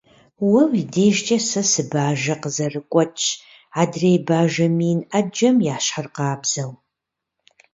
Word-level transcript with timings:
Уэ 0.49 0.61
уи 0.71 0.81
дежкӀэ 0.93 1.37
сэ 1.49 1.61
сыбажэ 1.71 2.35
къызэрыгуэкӀщ, 2.41 3.25
адрей 3.81 4.17
бажэ 4.27 4.67
мин 4.77 4.99
Ӏэджэм 5.11 5.57
ящхьыркъабзэу. 5.75 6.71